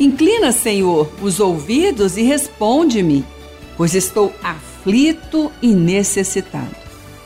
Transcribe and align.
Inclina, 0.00 0.52
Senhor, 0.52 1.10
os 1.20 1.38
ouvidos 1.38 2.16
e 2.16 2.22
responde-me, 2.22 3.24
pois 3.76 3.94
estou 3.94 4.32
aflito 4.42 5.52
e 5.60 5.68
necessitado. 5.68 6.74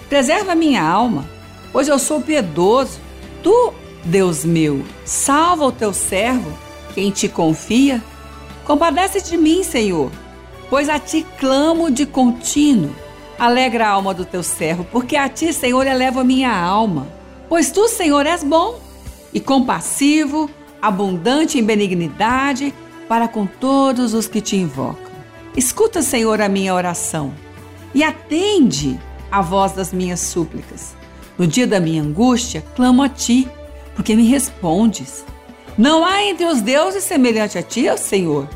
Preserva 0.08 0.54
minha 0.54 0.82
alma, 0.82 1.28
pois 1.72 1.88
eu 1.88 1.98
sou 1.98 2.20
piedoso. 2.20 3.00
Tu, 3.42 3.72
Deus 4.04 4.44
meu, 4.44 4.84
salva 5.04 5.66
o 5.66 5.72
teu 5.72 5.92
servo, 5.92 6.52
quem 6.94 7.10
te 7.10 7.28
confia. 7.28 8.02
Compadece 8.64 9.20
de 9.20 9.36
mim, 9.36 9.62
Senhor, 9.62 10.10
pois 10.68 10.88
a 10.88 10.98
ti 10.98 11.24
clamo 11.38 11.90
de 11.90 12.04
contínuo. 12.04 12.94
Alegra 13.38 13.86
a 13.86 13.90
alma 13.90 14.14
do 14.14 14.24
teu 14.24 14.42
servo, 14.42 14.84
porque 14.90 15.14
a 15.14 15.28
ti, 15.28 15.52
Senhor, 15.52 15.86
eleva 15.86 16.24
minha 16.24 16.56
alma. 16.56 17.06
Pois 17.48 17.70
tu, 17.70 17.86
Senhor, 17.86 18.26
és 18.26 18.42
bom 18.42 18.80
e 19.32 19.38
compassivo, 19.38 20.50
abundante 20.80 21.58
em 21.58 21.64
benignidade 21.64 22.74
para 23.08 23.28
com 23.28 23.46
todos 23.46 24.14
os 24.14 24.26
que 24.26 24.40
te 24.40 24.56
invocam. 24.56 25.12
Escuta, 25.56 26.02
Senhor, 26.02 26.40
a 26.40 26.48
minha 26.48 26.74
oração 26.74 27.32
e 27.94 28.02
atende 28.02 29.00
a 29.30 29.40
voz 29.40 29.72
das 29.72 29.92
minhas 29.92 30.20
súplicas. 30.20 30.94
No 31.38 31.46
dia 31.46 31.66
da 31.66 31.80
minha 31.80 32.02
angústia, 32.02 32.64
clamo 32.74 33.02
a 33.02 33.08
ti, 33.08 33.48
porque 33.94 34.14
me 34.14 34.28
respondes. 34.28 35.24
Não 35.76 36.04
há 36.04 36.22
entre 36.22 36.46
os 36.46 36.60
deuses 36.60 37.04
semelhante 37.04 37.58
a 37.58 37.62
ti, 37.62 37.88
ó 37.88 37.96
Senhor, 37.96 38.48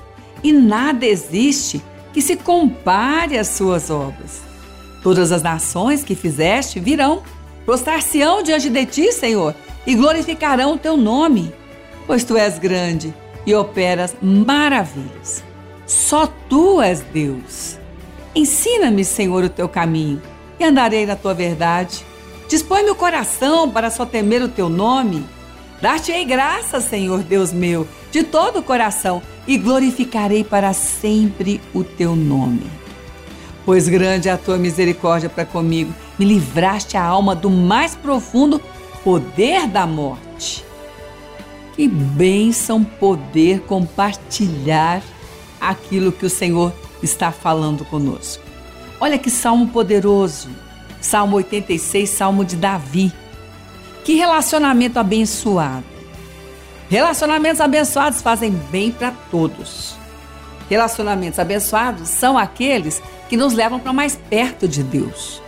e 0.43 0.53
nada 0.53 1.07
existe 1.07 1.83
que 2.13 2.23
se 2.23 2.37
compare 2.37 3.39
às 3.39 3.49
suas 3.49 3.91
obras. 3.91 4.43
Todas 5.03 5.33
as 5.33 5.43
nações 5.43 6.03
que 6.03 6.15
fizeste 6.15 6.81
virão, 6.81 7.23
prostrar-se-ão 7.65 8.43
diante 8.43 8.69
de 8.69 8.87
ti, 8.87 9.13
Senhor, 9.13 9.55
e 9.87 9.95
glorificarão 9.95 10.75
o 10.75 10.79
teu 10.79 10.97
nome, 10.97 11.53
pois 12.11 12.25
tu 12.25 12.37
és 12.37 12.59
grande 12.59 13.15
e 13.47 13.55
operas 13.55 14.17
maravilhas. 14.21 15.45
Só 15.87 16.27
tu 16.49 16.83
és 16.83 16.99
Deus. 16.99 17.79
Ensina-me, 18.35 19.05
Senhor, 19.05 19.45
o 19.45 19.49
teu 19.49 19.69
caminho 19.69 20.21
e 20.59 20.65
andarei 20.65 21.07
na 21.07 21.15
tua 21.15 21.35
verdade. 21.35 22.05
Dispõe 22.49 22.83
meu 22.83 22.97
coração 22.97 23.71
para 23.71 23.93
só 23.93 24.05
temer 24.05 24.43
o 24.43 24.49
teu 24.49 24.69
nome. 24.69 25.25
Dar-te-ei 25.81 26.25
graça, 26.25 26.81
Senhor 26.81 27.21
Deus 27.21 27.53
meu, 27.53 27.87
de 28.11 28.25
todo 28.25 28.59
o 28.59 28.65
coração 28.65 29.23
e 29.47 29.57
glorificarei 29.57 30.43
para 30.43 30.73
sempre 30.73 31.61
o 31.73 31.85
teu 31.85 32.17
nome. 32.17 32.69
Pois 33.65 33.89
grande 33.89 34.29
é 34.29 34.33
a 34.33 34.37
tua 34.37 34.59
misericórdia 34.59 35.29
para 35.29 35.45
comigo, 35.45 35.95
me 36.19 36.25
livraste 36.25 36.97
a 36.97 37.05
alma 37.05 37.37
do 37.37 37.49
mais 37.49 37.95
profundo 37.95 38.61
poder 39.05 39.69
da 39.69 39.87
morte. 39.87 40.69
Que 41.81 41.89
bênção 41.89 42.85
poder 42.85 43.61
compartilhar 43.63 45.03
aquilo 45.59 46.13
que 46.13 46.27
o 46.27 46.29
Senhor 46.29 46.75
está 47.03 47.33
falando 47.33 47.87
conosco. 47.87 48.45
Olha 49.01 49.17
que 49.17 49.31
salmo 49.31 49.69
poderoso. 49.69 50.51
Salmo 51.01 51.37
86, 51.37 52.11
salmo 52.11 52.45
de 52.45 52.57
Davi. 52.57 53.11
Que 54.05 54.15
relacionamento 54.15 54.99
abençoado. 54.99 55.87
Relacionamentos 56.91 57.63
abençoados 57.63 58.21
fazem 58.21 58.51
bem 58.71 58.93
para 58.93 59.13
todos. 59.31 59.97
Relacionamentos 60.69 61.39
abençoados 61.39 62.11
são 62.11 62.37
aqueles 62.37 63.01
que 63.27 63.39
nos 63.39 63.55
levam 63.55 63.81
para 63.81 63.95
mais 63.95 64.17
perto 64.29 64.69
de 64.69 64.83
Deus. 64.83 65.41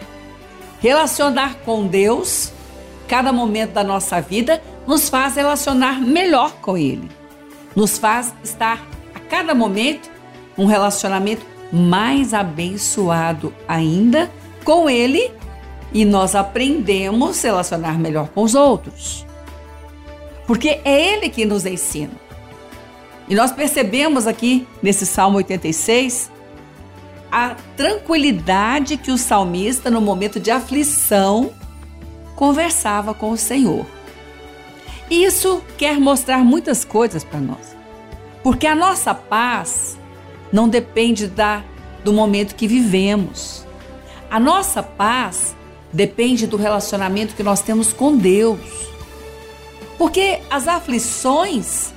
Relacionar 0.80 1.56
com 1.56 1.86
Deus, 1.86 2.54
cada 3.06 3.34
momento 3.34 3.72
da 3.72 3.84
nossa 3.84 4.18
vida, 4.18 4.62
nos 4.86 5.08
faz 5.08 5.36
relacionar 5.36 6.00
melhor 6.00 6.52
com 6.60 6.76
Ele. 6.76 7.08
Nos 7.74 7.98
faz 7.98 8.34
estar 8.42 8.86
a 9.14 9.20
cada 9.20 9.54
momento 9.54 10.10
um 10.56 10.66
relacionamento 10.66 11.46
mais 11.72 12.34
abençoado 12.34 13.54
ainda 13.66 14.30
com 14.64 14.88
Ele 14.88 15.30
e 15.92 16.04
nós 16.04 16.34
aprendemos 16.34 17.44
a 17.44 17.48
relacionar 17.48 17.98
melhor 17.98 18.28
com 18.28 18.42
os 18.42 18.54
outros. 18.54 19.26
Porque 20.46 20.80
é 20.84 21.14
Ele 21.14 21.28
que 21.28 21.44
nos 21.44 21.64
ensina. 21.64 22.12
E 23.28 23.34
nós 23.34 23.52
percebemos 23.52 24.26
aqui 24.26 24.66
nesse 24.82 25.06
Salmo 25.06 25.38
86 25.38 26.30
a 27.30 27.56
tranquilidade 27.76 28.98
que 28.98 29.10
o 29.10 29.16
salmista, 29.16 29.90
no 29.90 30.02
momento 30.02 30.38
de 30.38 30.50
aflição, 30.50 31.50
conversava 32.36 33.14
com 33.14 33.30
o 33.30 33.38
Senhor. 33.38 33.86
Isso 35.12 35.62
quer 35.76 36.00
mostrar 36.00 36.38
muitas 36.38 36.86
coisas 36.86 37.22
para 37.22 37.38
nós. 37.38 37.76
Porque 38.42 38.66
a 38.66 38.74
nossa 38.74 39.12
paz 39.12 39.98
não 40.50 40.66
depende 40.66 41.26
da, 41.26 41.62
do 42.02 42.14
momento 42.14 42.54
que 42.54 42.66
vivemos. 42.66 43.66
A 44.30 44.40
nossa 44.40 44.82
paz 44.82 45.54
depende 45.92 46.46
do 46.46 46.56
relacionamento 46.56 47.34
que 47.34 47.42
nós 47.42 47.60
temos 47.60 47.92
com 47.92 48.16
Deus. 48.16 48.58
Porque 49.98 50.40
as 50.48 50.66
aflições, 50.66 51.92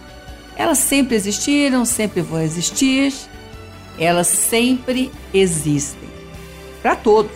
elas 0.57 0.79
sempre 0.79 1.15
existiram, 1.15 1.85
sempre 1.85 2.21
vão 2.21 2.41
existir, 2.41 3.13
elas 3.97 4.27
sempre 4.27 5.09
existem 5.33 6.09
para 6.81 6.97
todos. 6.97 7.31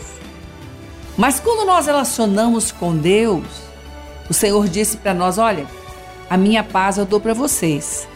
Mas 1.17 1.39
quando 1.39 1.65
nós 1.65 1.85
relacionamos 1.85 2.69
com 2.69 2.97
Deus, 2.97 3.68
o 4.29 4.33
Senhor 4.33 4.67
disse 4.67 4.97
para 4.97 5.13
nós: 5.13 5.37
Olha, 5.37 5.65
a 6.29 6.37
minha 6.37 6.63
paz 6.63 6.97
eu 6.97 7.05
dou 7.05 7.19
para 7.19 7.33
vocês, 7.33 8.07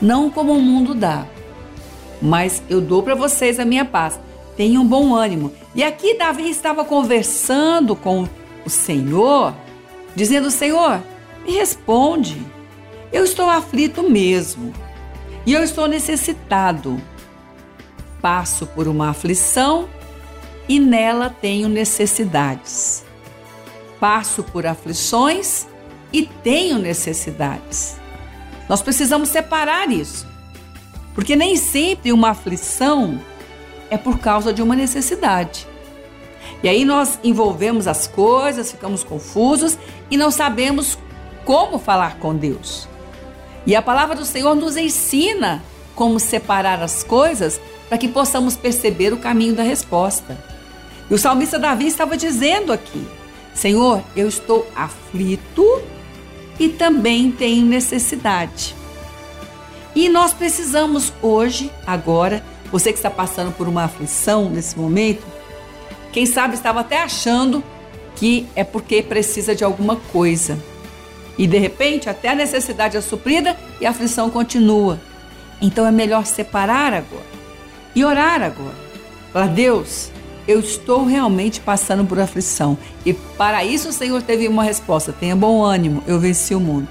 não 0.00 0.30
como 0.30 0.52
o 0.52 0.60
mundo 0.60 0.94
dá, 0.94 1.26
mas 2.20 2.62
eu 2.68 2.80
dou 2.80 3.02
para 3.02 3.14
vocês 3.14 3.60
a 3.60 3.64
minha 3.64 3.84
paz. 3.84 4.18
Tenham 4.56 4.84
bom 4.84 5.14
ânimo. 5.14 5.52
E 5.74 5.82
aqui 5.82 6.18
Davi 6.18 6.50
estava 6.50 6.84
conversando 6.84 7.94
com 7.94 8.28
o 8.64 8.70
Senhor, 8.70 9.54
dizendo: 10.14 10.50
Senhor, 10.50 11.00
me 11.44 11.52
responde. 11.52 12.44
Eu 13.12 13.24
estou 13.24 13.48
aflito 13.48 14.08
mesmo 14.08 14.72
e 15.46 15.52
eu 15.52 15.62
estou 15.62 15.86
necessitado. 15.86 17.00
Passo 18.20 18.66
por 18.66 18.86
uma 18.86 19.10
aflição 19.10 19.88
e 20.68 20.78
nela 20.78 21.30
tenho 21.30 21.68
necessidades. 21.68 23.04
Passo 24.00 24.42
por 24.42 24.66
aflições 24.66 25.66
e 26.12 26.22
tenho 26.26 26.78
necessidades. 26.78 27.96
Nós 28.68 28.82
precisamos 28.82 29.28
separar 29.28 29.90
isso, 29.90 30.26
porque 31.14 31.36
nem 31.36 31.56
sempre 31.56 32.12
uma 32.12 32.30
aflição 32.30 33.20
é 33.90 33.98
por 33.98 34.18
causa 34.18 34.52
de 34.52 34.62
uma 34.62 34.74
necessidade. 34.74 35.66
E 36.62 36.68
aí 36.68 36.84
nós 36.84 37.18
envolvemos 37.22 37.86
as 37.86 38.06
coisas, 38.06 38.70
ficamos 38.70 39.04
confusos 39.04 39.78
e 40.10 40.16
não 40.16 40.30
sabemos 40.30 40.98
como 41.44 41.78
falar 41.78 42.16
com 42.18 42.34
Deus. 42.34 42.88
E 43.66 43.74
a 43.74 43.82
palavra 43.82 44.14
do 44.16 44.24
Senhor 44.24 44.54
nos 44.54 44.76
ensina 44.76 45.62
como 45.94 46.18
separar 46.18 46.82
as 46.82 47.02
coisas 47.02 47.60
para 47.88 47.98
que 47.98 48.08
possamos 48.08 48.56
perceber 48.56 49.12
o 49.12 49.18
caminho 49.18 49.54
da 49.54 49.62
resposta. 49.62 50.38
E 51.10 51.14
o 51.14 51.18
salmista 51.18 51.58
Davi 51.58 51.86
estava 51.86 52.16
dizendo 52.16 52.72
aqui: 52.72 53.06
Senhor, 53.60 54.02
eu 54.16 54.26
estou 54.26 54.66
aflito 54.74 55.82
e 56.58 56.70
também 56.70 57.30
tenho 57.30 57.66
necessidade. 57.66 58.74
E 59.94 60.08
nós 60.08 60.32
precisamos 60.32 61.12
hoje, 61.20 61.70
agora, 61.86 62.42
você 62.72 62.90
que 62.90 62.98
está 62.98 63.10
passando 63.10 63.52
por 63.52 63.68
uma 63.68 63.84
aflição 63.84 64.48
nesse 64.48 64.78
momento, 64.78 65.26
quem 66.10 66.24
sabe 66.24 66.54
estava 66.54 66.80
até 66.80 67.02
achando 67.02 67.62
que 68.16 68.46
é 68.56 68.64
porque 68.64 69.02
precisa 69.02 69.54
de 69.54 69.62
alguma 69.62 69.96
coisa. 69.96 70.58
E 71.36 71.46
de 71.46 71.58
repente, 71.58 72.08
até 72.08 72.30
a 72.30 72.34
necessidade 72.34 72.96
é 72.96 73.00
suprida 73.02 73.54
e 73.78 73.84
a 73.84 73.90
aflição 73.90 74.30
continua. 74.30 74.98
Então 75.60 75.86
é 75.86 75.92
melhor 75.92 76.24
separar 76.24 76.94
agora 76.94 77.28
e 77.94 78.02
orar 78.06 78.40
agora. 78.40 78.76
Para 79.34 79.48
Deus, 79.48 80.10
eu 80.46 80.60
estou 80.60 81.04
realmente 81.04 81.60
passando 81.60 82.04
por 82.04 82.18
aflição. 82.18 82.76
E 83.04 83.12
para 83.12 83.64
isso 83.64 83.88
o 83.88 83.92
Senhor 83.92 84.22
teve 84.22 84.48
uma 84.48 84.64
resposta: 84.64 85.12
tenha 85.12 85.36
bom 85.36 85.62
ânimo, 85.62 86.02
eu 86.06 86.18
venci 86.18 86.54
o 86.54 86.60
mundo. 86.60 86.88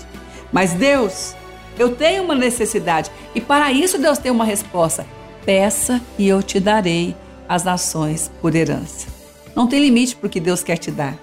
Mas 0.51 0.73
Deus, 0.73 1.35
eu 1.77 1.95
tenho 1.95 2.23
uma 2.23 2.35
necessidade. 2.35 3.11
E 3.33 3.41
para 3.41 3.71
isso 3.71 3.97
Deus 3.97 4.17
tem 4.17 4.31
uma 4.31 4.45
resposta: 4.45 5.05
peça 5.45 6.01
e 6.17 6.27
eu 6.27 6.41
te 6.43 6.59
darei 6.59 7.15
as 7.47 7.63
nações 7.63 8.31
por 8.41 8.55
herança. 8.55 9.07
Não 9.55 9.67
tem 9.67 9.81
limite 9.81 10.15
para 10.15 10.27
o 10.27 10.29
que 10.29 10.39
Deus 10.39 10.63
quer 10.63 10.77
te 10.77 10.91
dar. 10.91 11.17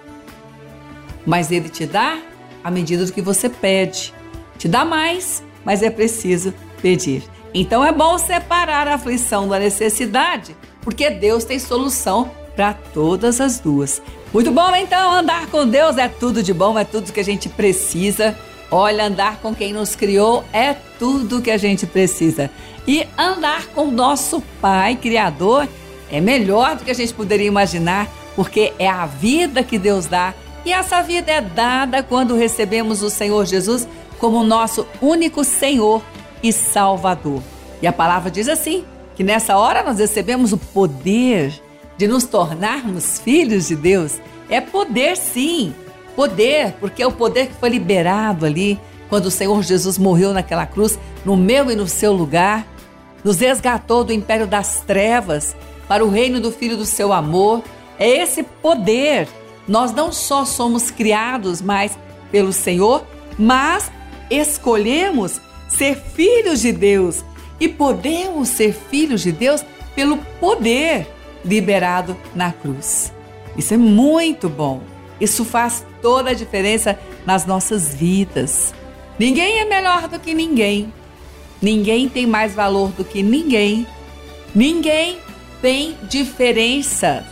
Mas 1.25 1.51
Ele 1.51 1.69
te 1.69 1.85
dá 1.85 2.19
à 2.63 2.69
medida 2.69 3.05
do 3.05 3.11
que 3.11 3.21
você 3.21 3.49
pede. 3.49 4.13
Te 4.57 4.67
dá 4.67 4.83
mais, 4.83 5.43
mas 5.63 5.81
é 5.81 5.89
preciso 5.89 6.53
pedir. 6.81 7.23
Então 7.53 7.83
é 7.83 7.91
bom 7.91 8.17
separar 8.17 8.87
a 8.87 8.95
aflição 8.95 9.47
da 9.47 9.57
necessidade, 9.59 10.55
porque 10.87 11.09
Deus 11.09 11.43
tem 11.43 11.59
solução 11.59 12.31
para 12.55 12.73
todas 12.73 13.41
as 13.41 13.59
duas. 13.59 14.01
Muito 14.33 14.51
bom 14.51 14.73
então 14.73 15.11
andar 15.11 15.47
com 15.47 15.67
Deus, 15.67 15.97
é 15.97 16.07
tudo 16.07 16.41
de 16.41 16.53
bom, 16.53 16.79
é 16.79 16.85
tudo 16.85 17.11
que 17.11 17.19
a 17.19 17.25
gente 17.25 17.49
precisa 17.49 18.33
Olha, 18.69 19.05
andar 19.05 19.37
com 19.41 19.55
quem 19.55 19.71
nos 19.71 19.95
criou 19.95 20.43
é 20.51 20.73
tudo 20.99 21.41
que 21.41 21.51
a 21.51 21.57
gente 21.57 21.85
precisa. 21.85 22.49
E 22.85 23.07
andar 23.17 23.67
com 23.67 23.89
nosso 23.89 24.41
Pai 24.61 24.95
Criador 24.95 25.67
é 26.11 26.19
melhor 26.19 26.75
do 26.75 26.83
que 26.83 26.91
a 26.91 26.95
gente 26.95 27.13
poderia 27.13 27.47
imaginar, 27.47 28.07
porque 28.35 28.73
é 28.77 28.87
a 28.87 29.05
vida 29.05 29.63
que 29.63 29.77
Deus 29.79 30.05
dá. 30.05 30.33
E 30.65 30.73
essa 30.73 31.01
vida 31.01 31.31
é 31.31 31.39
dada 31.39 32.03
quando 32.03 32.35
recebemos 32.35 33.01
o 33.01 33.09
Senhor 33.09 33.45
Jesus 33.45 33.87
como 34.19 34.43
nosso 34.43 34.85
único 35.01 35.43
Senhor 35.43 36.01
e 36.43 36.51
Salvador. 36.51 37.41
E 37.81 37.87
a 37.87 37.93
palavra 37.93 38.29
diz 38.29 38.49
assim: 38.49 38.83
que 39.17 39.23
nessa 39.23 39.57
hora 39.57 39.81
nós 39.81 39.97
recebemos 39.97 40.53
o 40.53 40.57
poder 40.57 41.51
de 41.97 42.07
nos 42.07 42.23
tornarmos 42.23 43.19
filhos 43.19 43.67
de 43.67 43.75
Deus. 43.75 44.21
É 44.47 44.61
poder, 44.61 45.17
sim 45.17 45.73
Poder, 46.15 46.73
porque 46.79 47.03
é 47.03 47.07
o 47.07 47.11
poder 47.11 47.45
que 47.45 47.53
foi 47.53 47.69
liberado 47.69 48.43
ali 48.43 48.79
quando 49.07 49.27
o 49.27 49.31
Senhor 49.31 49.61
Jesus 49.61 49.99
morreu 49.99 50.33
naquela 50.33 50.65
cruz, 50.65 50.97
no 51.23 51.37
meu 51.37 51.69
e 51.69 51.75
no 51.75 51.87
seu 51.87 52.11
lugar, 52.11 52.65
nos 53.23 53.39
resgatou 53.39 54.03
do 54.03 54.11
império 54.11 54.47
das 54.47 54.81
trevas 54.81 55.55
para 55.87 56.03
o 56.03 56.09
reino 56.09 56.41
do 56.41 56.51
Filho 56.51 56.75
do 56.75 56.85
seu 56.85 57.13
amor. 57.13 57.63
É 57.99 58.09
esse 58.09 58.41
poder. 58.41 59.27
Nós 59.67 59.91
não 59.91 60.11
só 60.11 60.43
somos 60.43 60.89
criados 60.89 61.61
mais 61.61 61.97
pelo 62.31 62.51
Senhor, 62.51 63.05
mas 63.37 63.91
escolhemos 64.29 65.39
ser 65.69 65.95
filhos 65.95 66.61
de 66.61 66.71
Deus 66.71 67.23
e 67.59 67.67
podemos 67.67 68.49
ser 68.49 68.73
filhos 68.73 69.21
de 69.21 69.31
Deus 69.31 69.63
pelo 69.95 70.17
poder 70.39 71.07
liberado 71.43 72.15
na 72.35 72.51
cruz. 72.51 73.11
Isso 73.57 73.73
é 73.73 73.77
muito 73.77 74.47
bom. 74.47 74.81
Isso 75.19 75.43
faz 75.43 75.85
toda 76.01 76.29
a 76.31 76.33
diferença 76.33 76.97
nas 77.25 77.45
nossas 77.45 77.95
vidas. 77.95 78.73
Ninguém 79.17 79.59
é 79.59 79.65
melhor 79.65 80.07
do 80.07 80.19
que 80.19 80.33
ninguém. 80.33 80.93
Ninguém 81.61 82.07
tem 82.07 82.27
mais 82.27 82.53
valor 82.53 82.89
do 82.89 83.03
que 83.03 83.23
ninguém. 83.23 83.87
Ninguém 84.53 85.17
tem 85.61 85.97
diferenças 86.03 87.23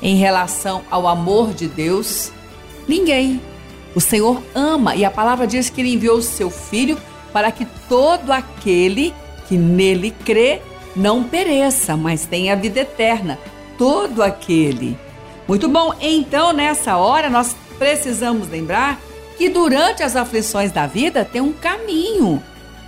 em 0.00 0.16
relação 0.16 0.82
ao 0.90 1.06
amor 1.06 1.52
de 1.52 1.68
Deus. 1.68 2.32
Ninguém. 2.88 3.40
O 3.94 4.00
Senhor 4.00 4.42
ama 4.54 4.96
e 4.96 5.04
a 5.04 5.10
palavra 5.10 5.46
diz 5.46 5.68
que 5.68 5.82
ele 5.82 5.92
enviou 5.92 6.16
o 6.16 6.22
seu 6.22 6.50
filho 6.50 6.96
para 7.30 7.52
que 7.52 7.66
todo 7.88 8.30
aquele 8.30 9.14
que 9.52 9.58
nele 9.58 10.10
crê 10.24 10.62
não 10.96 11.24
pereça, 11.24 11.94
mas 11.94 12.24
tenha 12.24 12.56
vida 12.56 12.80
eterna. 12.80 13.38
Todo 13.76 14.22
aquele 14.22 14.96
muito 15.46 15.68
bom, 15.68 15.92
então 16.00 16.54
nessa 16.54 16.96
hora 16.96 17.28
nós 17.28 17.54
precisamos 17.78 18.48
lembrar 18.48 18.98
que 19.36 19.50
durante 19.50 20.02
as 20.02 20.16
aflições 20.16 20.72
da 20.72 20.86
vida 20.86 21.22
tem 21.22 21.42
um 21.42 21.52
caminho 21.52 22.42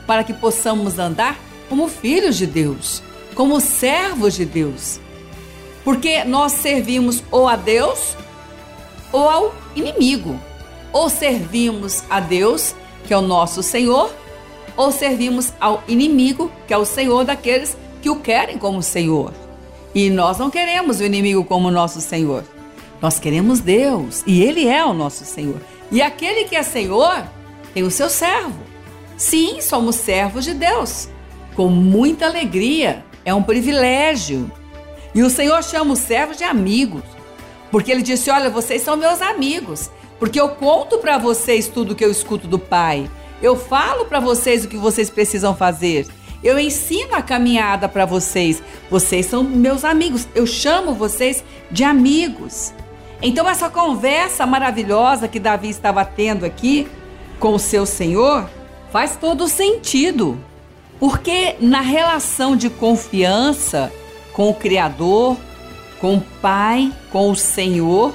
para 0.07 0.25
que 0.25 0.33
possamos 0.33 0.99
andar 0.99 1.39
como 1.69 1.87
filhos 1.87 2.39
de 2.39 2.47
Deus, 2.47 3.03
como 3.35 3.61
servos 3.61 4.33
de 4.33 4.47
Deus. 4.47 4.99
Porque 5.85 6.25
nós 6.25 6.53
servimos 6.53 7.23
ou 7.31 7.47
a 7.47 7.57
Deus 7.57 8.17
ou 9.13 9.29
ao 9.29 9.55
inimigo. 9.77 10.41
Ou 10.95 11.11
servimos 11.11 12.05
a 12.09 12.21
Deus, 12.21 12.75
que 13.07 13.13
é 13.13 13.19
o 13.19 13.21
nosso 13.21 13.63
Senhor, 13.63 14.11
ou 14.77 14.91
servimos 14.91 15.53
ao 15.61 15.83
inimigo, 15.87 16.51
que 16.67 16.75
é 16.75 16.79
o 16.79 16.85
Senhor 16.85 17.25
daqueles 17.25 17.77
que 18.03 18.11
o 18.11 18.17
querem 18.17 18.59
como 18.59 18.83
Senhor. 18.83 19.33
E 19.95 20.11
nós 20.11 20.39
não 20.39 20.51
queremos 20.51 21.01
o 21.01 21.05
inimigo 21.05 21.45
como 21.45 21.71
nosso 21.71 22.01
Senhor. 22.01 22.45
Nós 23.01 23.19
queremos 23.19 23.61
Deus 23.61 24.23
e 24.27 24.43
Ele 24.43 24.67
é 24.67 24.85
o 24.85 24.93
nosso 24.93 25.25
Senhor. 25.25 25.61
E 25.91 26.03
aquele 26.03 26.45
que 26.45 26.57
é 26.57 26.63
Senhor 26.63 27.23
tem 27.73 27.83
o 27.83 27.91
seu 27.91 28.11
servo. 28.11 28.59
Sim, 29.17 29.61
somos 29.61 29.97
servos 29.97 30.45
de 30.45 30.55
Deus. 30.55 31.09
Com 31.55 31.69
muita 31.69 32.27
alegria. 32.27 33.05
É 33.25 33.33
um 33.33 33.43
privilégio. 33.43 34.51
E 35.15 35.23
o 35.23 35.31
Senhor 35.31 35.63
chama 35.63 35.93
os 35.93 36.01
servos 36.01 36.37
de 36.37 36.45
amigos. 36.45 37.03
Porque 37.71 37.91
Ele 37.91 38.03
disse: 38.03 38.31
Olha, 38.31 38.51
vocês 38.51 38.83
são 38.83 38.97
meus 38.97 39.23
amigos. 39.23 39.91
Porque 40.19 40.41
eu 40.41 40.51
conto 40.51 40.99
para 40.99 41.19
vocês 41.19 41.69
tudo 41.69 41.95
que 41.95 42.05
eu 42.05 42.11
escuto 42.11 42.47
do 42.47 42.59
Pai. 42.59 43.09
Eu 43.43 43.57
falo 43.57 44.07
para 44.07 44.21
vocês 44.21 44.65
o 44.65 44.69
que 44.69 44.77
vocês 44.77 45.11
precisam 45.11 45.55
fazer. 45.55 46.07
Eu 46.43 46.59
ensino 46.59 47.15
a 47.15 47.23
caminhada 47.23 47.89
para 47.89 48.05
vocês. 48.05 48.63
Vocês 48.91 49.27
são 49.27 49.43
meus 49.43 49.85
amigos. 49.85 50.29
Eu 50.35 50.47
chamo 50.47 50.95
vocês 50.95 51.43
de 51.71 51.85
amigos. 51.85 52.75
Então, 53.23 53.49
essa 53.49 53.71
conversa 53.71 54.45
maravilhosa 54.45 55.27
que 55.27 55.41
Davi 55.41 55.71
estava 55.71 56.05
tendo 56.05 56.45
aqui 56.45 56.87
com 57.41 57.55
o 57.55 57.59
seu 57.59 57.87
Senhor 57.87 58.49
faz 58.93 59.17
todo 59.17 59.49
sentido. 59.49 60.39
Porque 61.01 61.57
na 61.61 61.81
relação 61.81 62.55
de 62.55 62.69
confiança 62.69 63.91
com 64.35 64.51
o 64.51 64.55
Criador, 64.55 65.37
com 66.01 66.17
o 66.17 66.21
Pai, 66.43 66.93
com 67.11 67.31
o 67.31 67.37
Senhor, 67.37 68.15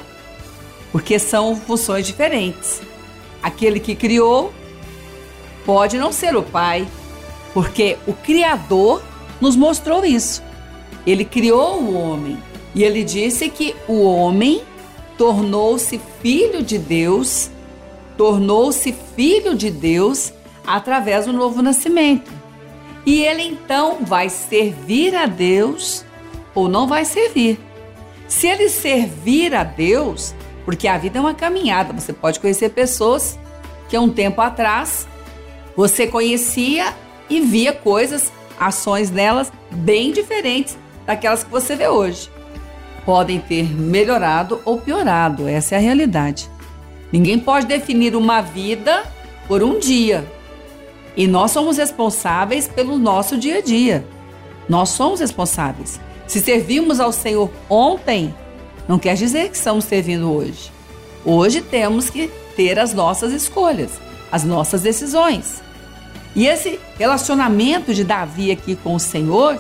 porque 0.92 1.18
são 1.18 1.56
funções 1.56 2.06
diferentes. 2.06 2.82
Aquele 3.42 3.80
que 3.80 3.96
criou 3.96 4.54
pode 5.66 5.98
não 5.98 6.12
ser 6.12 6.36
o 6.36 6.44
Pai, 6.44 6.88
porque 7.54 7.98
o 8.08 8.14
Criador 8.14 9.02
nos 9.40 9.56
mostrou 9.56 10.06
isso. 10.06 10.44
Ele 11.06 11.26
criou 11.26 11.82
o 11.82 11.94
homem 11.94 12.38
e 12.76 12.84
ele 12.84 13.04
disse 13.04 13.50
que 13.50 13.76
o 13.88 14.04
homem 14.04 14.62
tornou-se 15.18 16.00
filho 16.22 16.62
de 16.62 16.78
Deus, 16.78 17.50
tornou-se 18.18 18.96
filho 19.16 19.56
de 19.56 19.72
Deus 19.72 20.34
através 20.66 21.26
do 21.26 21.34
novo 21.34 21.62
nascimento. 21.62 22.32
E 23.06 23.24
ele 23.24 23.44
então 23.44 24.00
vai 24.02 24.30
servir 24.30 25.16
a 25.16 25.26
Deus 25.26 26.06
ou 26.54 26.68
não 26.68 26.88
vai 26.88 27.06
servir. 27.06 27.60
Se 28.28 28.48
ele 28.48 28.70
servir 28.70 29.56
a 29.56 29.64
Deus, 29.64 30.36
porque 30.64 30.88
a 30.88 30.98
vida 30.98 31.18
é 31.18 31.22
uma 31.22 31.34
caminhada, 31.34 31.92
você 31.92 32.14
pode 32.14 32.40
conhecer 32.40 32.70
pessoas 32.70 33.40
que 33.90 33.96
há 33.96 34.02
um 34.02 34.10
tempo 34.10 34.40
atrás 34.40 35.08
você 35.76 36.08
conhecia 36.08 36.94
e 37.30 37.42
via 37.42 37.72
coisas, 37.74 38.32
ações 38.60 39.10
nelas 39.12 39.52
bem 39.72 40.12
diferentes 40.12 40.78
daquelas 41.06 41.44
que 41.44 41.52
você 41.52 41.76
vê 41.76 41.88
hoje. 41.88 42.30
Podem 43.06 43.40
ter 43.40 43.70
melhorado 43.70 44.62
ou 44.66 44.80
piorado, 44.80 45.48
essa 45.48 45.76
é 45.76 45.78
a 45.78 45.82
realidade. 45.82 46.50
Ninguém 47.12 47.40
pode 47.40 47.66
definir 47.66 48.16
uma 48.16 48.42
vida 48.42 49.04
por 49.48 49.64
um 49.64 49.80
dia. 49.80 50.26
E 51.18 51.28
nós 51.28 51.52
somos 51.52 51.78
responsáveis 51.78 52.68
pelo 52.68 52.98
nosso 52.98 53.38
dia 53.38 53.58
a 53.58 53.62
dia. 53.62 54.06
Nós 54.68 54.90
somos 54.90 55.20
responsáveis. 55.20 56.00
Se 56.28 56.40
servimos 56.40 57.00
ao 57.00 57.12
Senhor 57.12 57.50
ontem, 57.68 58.34
não 58.88 59.00
quer 59.00 59.16
dizer 59.16 59.50
que 59.50 59.56
estamos 59.56 59.86
servindo 59.86 60.32
hoje. 60.32 60.72
Hoje 61.26 61.62
temos 61.62 62.10
que 62.10 62.30
ter 62.56 62.78
as 62.78 62.94
nossas 62.94 63.34
escolhas, 63.34 63.92
as 64.32 64.44
nossas 64.44 64.82
decisões. 64.82 65.62
E 66.36 66.46
esse 66.48 66.80
relacionamento 66.98 67.94
de 67.94 68.04
Davi 68.04 68.52
aqui 68.52 68.76
com 68.76 68.96
o 68.96 69.00
Senhor 69.00 69.60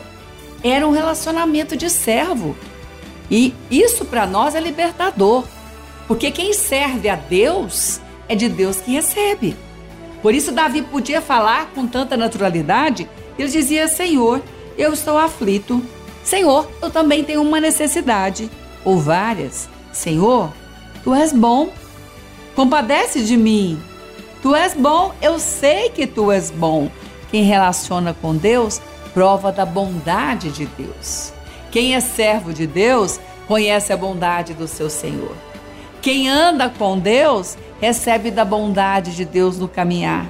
era 0.63 0.87
um 0.87 0.91
relacionamento 0.91 1.75
de 1.75 1.89
servo. 1.89 2.55
E 3.29 3.53
isso 3.69 4.05
para 4.05 4.25
nós 4.25 4.55
é 4.55 4.59
libertador, 4.59 5.45
porque 6.07 6.31
quem 6.31 6.53
serve 6.53 7.09
a 7.09 7.15
Deus 7.15 7.99
é 8.27 8.35
de 8.35 8.49
Deus 8.49 8.77
que 8.77 8.91
recebe. 8.91 9.55
Por 10.21 10.33
isso, 10.33 10.51
Davi 10.51 10.81
podia 10.81 11.21
falar 11.21 11.67
com 11.73 11.87
tanta 11.87 12.17
naturalidade, 12.17 13.09
ele 13.37 13.49
dizia: 13.49 13.87
Senhor, 13.87 14.41
eu 14.77 14.93
estou 14.93 15.17
aflito. 15.17 15.81
Senhor, 16.23 16.69
eu 16.81 16.89
também 16.89 17.23
tenho 17.23 17.41
uma 17.41 17.59
necessidade, 17.59 18.49
ou 18.83 18.99
várias. 18.99 19.69
Senhor, 19.91 20.51
tu 21.03 21.13
és 21.13 21.31
bom. 21.31 21.69
Compadece 22.55 23.23
de 23.23 23.37
mim. 23.37 23.79
Tu 24.41 24.55
és 24.55 24.73
bom, 24.73 25.13
eu 25.21 25.37
sei 25.37 25.89
que 25.89 26.07
tu 26.07 26.31
és 26.31 26.49
bom. 26.49 26.89
Quem 27.29 27.43
relaciona 27.43 28.13
com 28.13 28.35
Deus 28.35 28.81
prova 29.13 29.51
da 29.51 29.65
bondade 29.65 30.49
de 30.49 30.65
Deus. 30.65 31.33
Quem 31.71 31.93
é 31.93 31.99
servo 31.99 32.53
de 32.53 32.65
Deus 32.65 33.19
conhece 33.47 33.91
a 33.91 33.97
bondade 33.97 34.53
do 34.53 34.67
seu 34.67 34.89
Senhor. 34.89 35.35
Quem 36.01 36.29
anda 36.29 36.69
com 36.69 36.97
Deus 36.97 37.57
recebe 37.81 38.31
da 38.31 38.45
bondade 38.45 39.15
de 39.15 39.25
Deus 39.25 39.59
no 39.59 39.67
caminhar. 39.67 40.25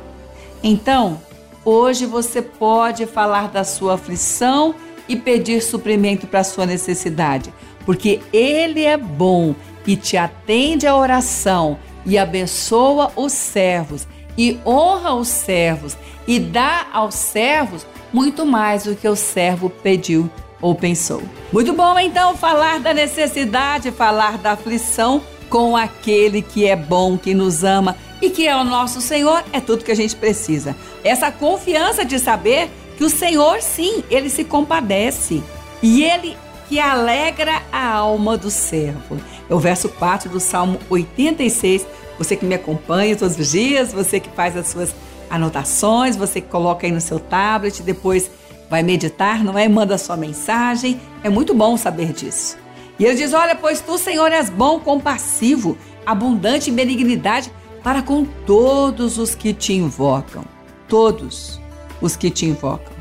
Então, 0.64 1.22
hoje 1.64 2.06
você 2.06 2.42
pode 2.42 3.06
falar 3.06 3.50
da 3.50 3.64
sua 3.64 3.94
aflição 3.94 4.74
e 5.08 5.16
pedir 5.16 5.62
suprimento 5.62 6.26
para 6.26 6.44
sua 6.44 6.66
necessidade, 6.66 7.54
porque 7.86 8.20
Ele 8.34 8.84
é 8.84 8.98
bom 8.98 9.54
e 9.86 9.96
te 9.96 10.18
atende 10.18 10.88
à 10.88 10.96
oração 10.96 11.78
e 12.10 12.18
abençoa 12.18 13.12
os 13.16 13.32
servos 13.32 14.08
e 14.36 14.60
honra 14.66 15.14
os 15.14 15.28
servos 15.28 15.96
e 16.28 16.40
dá 16.40 16.88
aos 16.92 17.14
servos 17.14 17.86
muito 18.12 18.48
mais 18.48 18.84
do 18.84 18.96
que 18.96 19.08
o 19.08 19.16
servo 19.16 19.70
pediu 19.70 20.30
ou 20.60 20.74
pensou. 20.74 21.22
Muito 21.54 21.72
bom 21.72 21.98
então 22.00 22.36
falar 22.36 22.80
da 22.80 22.94
necessidade, 22.96 23.92
falar 23.92 24.40
da 24.40 24.54
aflição 24.54 25.22
com 25.50 25.78
aquele 25.78 26.42
que 26.42 26.66
é 26.66 26.76
bom, 26.76 27.16
que 27.16 27.36
nos 27.36 27.64
ama 27.64 27.96
e 28.20 28.32
que 28.32 28.48
é 28.48 28.56
o 28.56 28.64
nosso 28.64 29.00
Senhor, 29.02 29.44
é 29.54 29.60
tudo 29.60 29.84
que 29.84 29.92
a 29.92 29.96
gente 29.96 30.16
precisa. 30.16 30.76
Essa 31.04 31.32
confiança 31.32 32.04
de 32.04 32.18
saber 32.18 32.70
que 32.98 33.04
o 33.04 33.10
Senhor, 33.10 33.62
sim, 33.62 34.04
ele 34.10 34.32
se 34.32 34.44
compadece 34.44 35.44
e 35.82 36.04
ele 36.04 36.36
que 36.68 36.80
alegra 36.80 37.64
a 37.72 37.94
alma 37.94 38.38
do 38.38 38.52
servo. 38.52 39.18
É 39.50 39.54
o 39.54 39.60
verso 39.60 39.90
4 39.90 40.30
do 40.30 40.40
Salmo 40.40 40.80
86. 40.90 41.86
Você 42.20 42.36
que 42.36 42.46
me 42.46 42.54
acompanha 42.54 43.16
todos 43.16 43.40
os 43.40 43.52
dias, 43.52 43.92
você 43.92 44.20
que 44.20 44.30
faz 44.30 44.56
as 44.56 44.68
suas 44.68 44.94
anotações, 45.30 46.16
você 46.16 46.42
que 46.42 46.50
coloca 46.50 46.86
aí 46.86 46.92
no 46.92 47.02
seu 47.02 47.20
tablet, 47.20 47.82
depois 47.82 48.30
vai 48.70 48.84
meditar, 48.84 49.44
não 49.44 49.58
é? 49.58 49.68
Manda 49.68 49.98
sua 49.98 50.18
mensagem. 50.18 51.00
É 51.24 51.30
muito 51.30 51.56
bom 51.56 51.78
saber 51.78 52.12
disso. 52.12 52.58
E 53.00 53.06
ele 53.06 53.16
diz: 53.16 53.34
Olha, 53.34 53.56
pois 53.56 53.80
tu, 53.80 53.98
Senhor, 53.98 54.32
és 54.32 54.50
bom, 54.50 54.80
compassivo, 54.82 55.78
abundante 56.06 56.70
em 56.70 56.76
benignidade 56.76 57.52
para 57.82 58.02
com 58.02 58.26
todos 58.46 59.18
os 59.18 59.34
que 59.34 59.54
te 59.54 59.74
invocam. 59.74 60.44
Todos 60.90 61.60
os 62.02 62.18
que 62.18 62.30
te 62.30 62.46
invocam. 62.46 62.94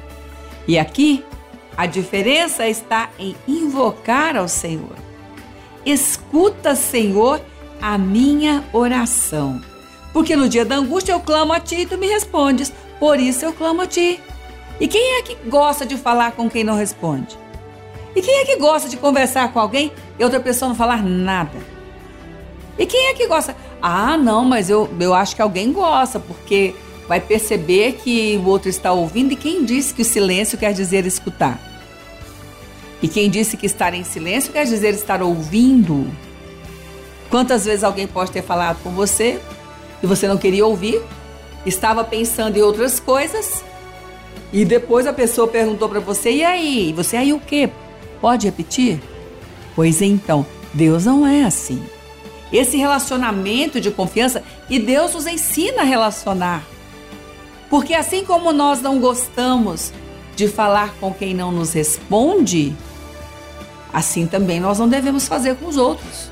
E 0.66 0.78
aqui 0.78 1.24
a 1.76 1.86
diferença 1.86 2.68
está 2.68 3.10
em 3.18 3.34
invocar 3.46 4.36
ao 4.36 4.46
Senhor. 4.46 4.96
Escuta, 5.84 6.74
Senhor, 6.74 7.40
a 7.80 7.96
minha 7.98 8.64
oração. 8.72 9.60
Porque 10.12 10.34
no 10.34 10.48
dia 10.48 10.64
da 10.64 10.76
angústia 10.76 11.12
eu 11.12 11.20
clamo 11.20 11.52
a 11.52 11.60
ti 11.60 11.80
e 11.82 11.86
tu 11.86 11.98
me 11.98 12.06
respondes. 12.06 12.72
Por 12.98 13.18
isso 13.20 13.44
eu 13.44 13.52
clamo 13.52 13.82
a 13.82 13.86
ti. 13.86 14.20
E 14.80 14.86
quem 14.88 15.18
é 15.18 15.22
que 15.22 15.34
gosta 15.48 15.84
de 15.84 15.96
falar 15.96 16.32
com 16.32 16.48
quem 16.48 16.64
não 16.64 16.76
responde? 16.76 17.38
E 18.14 18.22
quem 18.22 18.38
é 18.38 18.44
que 18.44 18.56
gosta 18.56 18.88
de 18.88 18.96
conversar 18.96 19.52
com 19.52 19.60
alguém 19.60 19.92
e 20.18 20.24
outra 20.24 20.40
pessoa 20.40 20.68
não 20.68 20.74
falar 20.74 21.02
nada? 21.02 21.58
E 22.78 22.86
quem 22.86 23.08
é 23.08 23.14
que 23.14 23.26
gosta? 23.26 23.56
Ah, 23.82 24.16
não, 24.16 24.44
mas 24.44 24.70
eu, 24.70 24.88
eu 24.98 25.14
acho 25.14 25.34
que 25.34 25.42
alguém 25.42 25.72
gosta, 25.72 26.18
porque 26.20 26.74
vai 27.08 27.20
perceber 27.20 27.92
que 27.92 28.36
o 28.36 28.48
outro 28.48 28.68
está 28.68 28.92
ouvindo. 28.92 29.32
E 29.32 29.36
quem 29.36 29.64
disse 29.64 29.92
que 29.92 30.02
o 30.02 30.04
silêncio 30.04 30.56
quer 30.56 30.72
dizer 30.72 31.04
escutar? 31.06 31.60
E 33.02 33.08
quem 33.08 33.30
disse 33.30 33.56
que 33.56 33.66
estar 33.66 33.94
em 33.94 34.04
silêncio 34.04 34.52
quer 34.52 34.64
dizer 34.64 34.94
estar 34.94 35.22
ouvindo. 35.22 36.08
Quantas 37.30 37.64
vezes 37.64 37.84
alguém 37.84 38.06
pode 38.06 38.30
ter 38.30 38.42
falado 38.42 38.82
com 38.82 38.90
você 38.90 39.40
e 40.02 40.06
você 40.06 40.26
não 40.26 40.38
queria 40.38 40.66
ouvir? 40.66 41.00
Estava 41.66 42.02
pensando 42.04 42.56
em 42.56 42.62
outras 42.62 42.98
coisas 42.98 43.62
e 44.52 44.64
depois 44.64 45.06
a 45.06 45.12
pessoa 45.12 45.46
perguntou 45.46 45.88
para 45.88 46.00
você: 46.00 46.30
e 46.30 46.44
aí? 46.44 46.92
Você 46.94 47.16
aí 47.16 47.32
o 47.32 47.40
quê? 47.40 47.70
Pode 48.20 48.46
repetir? 48.46 49.00
Pois 49.74 50.00
então, 50.00 50.46
Deus 50.72 51.04
não 51.04 51.26
é 51.26 51.44
assim. 51.44 51.82
Esse 52.52 52.76
relacionamento 52.76 53.80
de 53.80 53.90
confiança 53.90 54.42
e 54.70 54.78
Deus 54.78 55.14
nos 55.14 55.26
ensina 55.26 55.82
a 55.82 55.84
relacionar. 55.84 56.62
Porque 57.68 57.94
assim 57.94 58.24
como 58.24 58.52
nós 58.52 58.80
não 58.80 58.98
gostamos 58.98 59.92
de 60.34 60.48
falar 60.48 60.94
com 60.98 61.12
quem 61.12 61.34
não 61.34 61.52
nos 61.52 61.74
responde, 61.74 62.74
Assim 63.92 64.26
também 64.26 64.60
nós 64.60 64.78
não 64.78 64.88
devemos 64.88 65.26
fazer 65.26 65.56
com 65.56 65.66
os 65.66 65.76
outros. 65.76 66.30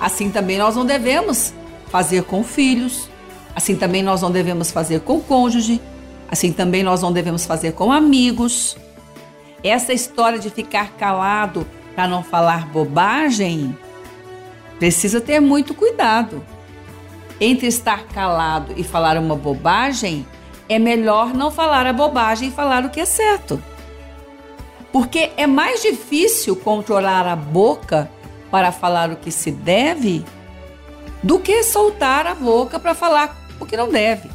Assim 0.00 0.30
também 0.30 0.58
nós 0.58 0.76
não 0.76 0.86
devemos 0.86 1.52
fazer 1.88 2.22
com 2.24 2.44
filhos. 2.44 3.08
Assim 3.54 3.74
também 3.74 4.02
nós 4.02 4.22
não 4.22 4.30
devemos 4.30 4.70
fazer 4.70 5.00
com 5.00 5.20
cônjuge. 5.20 5.80
Assim 6.30 6.52
também 6.52 6.82
nós 6.82 7.02
não 7.02 7.12
devemos 7.12 7.46
fazer 7.46 7.72
com 7.72 7.90
amigos. 7.90 8.76
Essa 9.62 9.92
história 9.92 10.38
de 10.38 10.50
ficar 10.50 10.92
calado 10.92 11.66
para 11.94 12.06
não 12.06 12.22
falar 12.22 12.68
bobagem 12.68 13.76
precisa 14.78 15.20
ter 15.20 15.40
muito 15.40 15.74
cuidado. 15.74 16.44
Entre 17.40 17.66
estar 17.66 18.04
calado 18.06 18.72
e 18.76 18.84
falar 18.84 19.16
uma 19.16 19.34
bobagem, 19.34 20.26
é 20.68 20.78
melhor 20.78 21.34
não 21.34 21.50
falar 21.50 21.86
a 21.86 21.92
bobagem 21.92 22.48
e 22.48 22.52
falar 22.52 22.84
o 22.84 22.90
que 22.90 23.00
é 23.00 23.04
certo. 23.04 23.60
Porque 24.92 25.32
é 25.36 25.46
mais 25.46 25.82
difícil 25.82 26.54
controlar 26.56 27.26
a 27.26 27.36
boca 27.36 28.10
para 28.50 28.72
falar 28.72 29.10
o 29.10 29.16
que 29.16 29.30
se 29.30 29.50
deve 29.50 30.24
do 31.22 31.38
que 31.38 31.62
soltar 31.62 32.26
a 32.26 32.34
boca 32.34 32.78
para 32.78 32.94
falar 32.94 33.36
o 33.58 33.66
que 33.66 33.76
não 33.76 33.88
deve. 33.88 34.30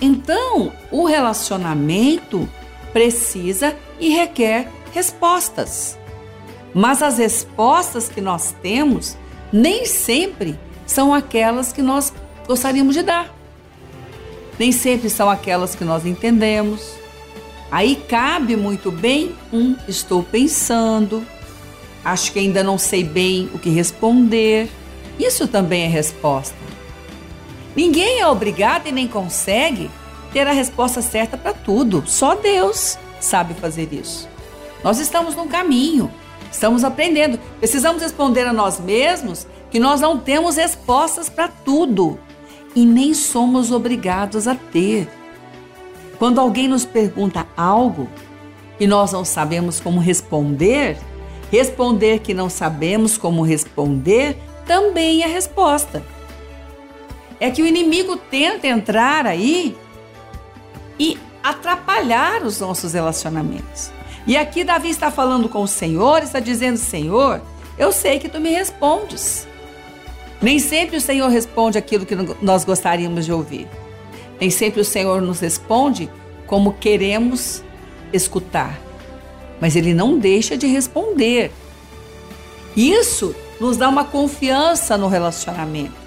Então, 0.00 0.72
o 0.90 1.04
relacionamento 1.04 2.48
precisa 2.92 3.76
e 3.98 4.10
requer 4.10 4.68
respostas. 4.92 5.98
Mas 6.74 7.02
as 7.02 7.18
respostas 7.18 8.08
que 8.08 8.20
nós 8.20 8.54
temos 8.60 9.16
nem 9.52 9.86
sempre 9.86 10.58
são 10.86 11.14
aquelas 11.14 11.72
que 11.72 11.80
nós 11.80 12.12
gostaríamos 12.46 12.94
de 12.94 13.02
dar. 13.02 13.32
Nem 14.58 14.72
sempre 14.72 15.08
são 15.08 15.30
aquelas 15.30 15.74
que 15.74 15.84
nós 15.84 16.04
entendemos, 16.04 16.94
Aí 17.74 17.96
cabe 17.96 18.54
muito 18.56 18.92
bem 18.92 19.34
um 19.52 19.74
estou 19.88 20.22
pensando, 20.22 21.26
acho 22.04 22.32
que 22.32 22.38
ainda 22.38 22.62
não 22.62 22.76
sei 22.76 23.02
bem 23.02 23.50
o 23.54 23.58
que 23.58 23.70
responder. 23.70 24.70
Isso 25.18 25.48
também 25.48 25.84
é 25.84 25.88
resposta. 25.88 26.56
Ninguém 27.74 28.20
é 28.20 28.26
obrigado 28.26 28.86
e 28.86 28.92
nem 28.92 29.08
consegue 29.08 29.90
ter 30.32 30.46
a 30.46 30.52
resposta 30.52 31.00
certa 31.00 31.36
para 31.36 31.52
tudo. 31.52 32.02
Só 32.06 32.34
Deus 32.34 32.98
sabe 33.20 33.54
fazer 33.54 33.92
isso. 33.92 34.28
Nós 34.82 34.98
estamos 34.98 35.34
num 35.34 35.48
caminho, 35.48 36.10
estamos 36.52 36.84
aprendendo. 36.84 37.38
Precisamos 37.58 38.02
responder 38.02 38.46
a 38.46 38.52
nós 38.52 38.78
mesmos 38.78 39.46
que 39.70 39.78
nós 39.78 40.00
não 40.00 40.18
temos 40.18 40.56
respostas 40.56 41.28
para 41.28 41.48
tudo 41.48 42.18
e 42.76 42.84
nem 42.84 43.14
somos 43.14 43.72
obrigados 43.72 44.46
a 44.46 44.54
ter. 44.54 45.08
Quando 46.18 46.40
alguém 46.40 46.68
nos 46.68 46.84
pergunta 46.84 47.46
algo 47.56 48.08
e 48.78 48.86
nós 48.86 49.12
não 49.12 49.24
sabemos 49.24 49.80
como 49.80 50.00
responder, 50.00 50.96
responder 51.54 52.18
que 52.18 52.34
não 52.34 52.50
sabemos 52.50 53.16
como 53.16 53.42
responder 53.42 54.36
também 54.66 55.22
é 55.22 55.26
resposta. 55.26 56.02
É 57.38 57.50
que 57.50 57.62
o 57.62 57.66
inimigo 57.66 58.16
tenta 58.16 58.66
entrar 58.66 59.26
aí 59.26 59.76
e 60.98 61.16
atrapalhar 61.42 62.42
os 62.42 62.60
nossos 62.60 62.92
relacionamentos. 62.92 63.92
E 64.26 64.36
aqui 64.36 64.64
Davi 64.64 64.88
está 64.88 65.10
falando 65.10 65.48
com 65.48 65.62
o 65.62 65.68
Senhor, 65.68 66.22
está 66.22 66.40
dizendo: 66.40 66.78
Senhor, 66.78 67.40
eu 67.78 67.92
sei 67.92 68.18
que 68.18 68.28
tu 68.28 68.40
me 68.40 68.50
respondes. 68.50 69.46
Nem 70.40 70.58
sempre 70.58 70.96
o 70.96 71.00
Senhor 71.00 71.28
responde 71.28 71.78
aquilo 71.78 72.04
que 72.04 72.16
nós 72.42 72.64
gostaríamos 72.64 73.24
de 73.24 73.32
ouvir. 73.32 73.68
Nem 74.40 74.50
sempre 74.50 74.80
o 74.80 74.84
Senhor 74.84 75.22
nos 75.22 75.40
responde 75.40 76.10
como 76.46 76.74
queremos 76.74 77.62
escutar, 78.12 78.78
mas 79.60 79.76
Ele 79.76 79.94
não 79.94 80.18
deixa 80.18 80.56
de 80.56 80.66
responder. 80.66 81.50
Isso 82.76 83.34
nos 83.60 83.76
dá 83.76 83.88
uma 83.88 84.04
confiança 84.04 84.96
no 84.96 85.08
relacionamento. 85.08 86.04